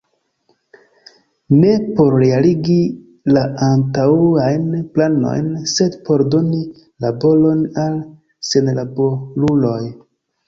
Ne 1.57 1.73
por 1.97 2.15
realigi 2.21 2.77
la 3.35 3.43
antaŭajn 3.67 4.63
planojn, 4.95 5.51
sed 5.73 5.99
por 6.07 6.23
doni 6.37 6.61
laboron 7.07 7.61
al 7.83 7.99
senlaboruloj. 8.53 9.79